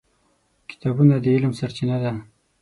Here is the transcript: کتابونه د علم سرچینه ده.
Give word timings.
کتابونه 0.69 1.15
د 1.23 1.25
علم 1.35 1.51
سرچینه 1.59 1.97
ده. 2.03 2.11